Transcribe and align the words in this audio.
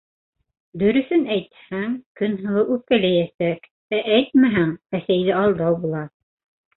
Дөрөҫөн 0.83 1.25
әйтһәң, 1.33 1.91
Көнһылыу 2.21 2.65
үпкәләйәсәк, 2.75 3.67
ә 3.99 3.99
әйтмәһәң, 4.15 4.73
әсәйҙе 5.01 5.37
алдау 5.43 5.79
була. 5.85 6.03